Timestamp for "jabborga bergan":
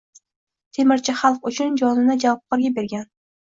2.27-3.09